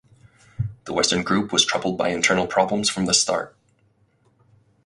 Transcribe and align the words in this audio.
The 0.85 0.93
western 0.93 1.21
group 1.21 1.53
was 1.53 1.63
troubled 1.63 1.95
by 1.95 2.09
internal 2.09 2.47
problems 2.47 2.89
from 2.89 3.05
the 3.05 3.13
start. 3.13 3.55